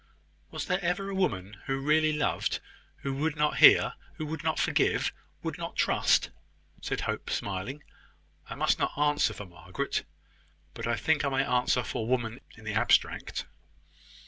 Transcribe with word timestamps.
"Was 0.49 0.65
there 0.65 0.83
ever 0.83 1.11
a 1.11 1.13
woman 1.13 1.57
who 1.67 1.77
really 1.79 2.11
loved 2.11 2.59
who 3.03 3.13
would 3.13 3.35
not 3.35 3.57
hear, 3.57 3.93
would 4.17 4.43
not 4.43 4.57
forgive, 4.57 5.11
would 5.43 5.59
not 5.59 5.75
trust?" 5.75 6.31
said 6.81 7.01
Hope, 7.01 7.29
smiling. 7.29 7.83
"I 8.49 8.55
must 8.55 8.79
not 8.79 8.97
answer 8.97 9.35
for 9.35 9.45
Margaret; 9.45 10.03
but 10.73 10.87
I 10.87 10.95
think 10.95 11.23
I 11.23 11.29
may 11.29 11.45
answer 11.45 11.83
for 11.83 12.07
woman 12.07 12.41
in 12.57 12.63
the 12.63 12.73
abstract." 12.73 13.45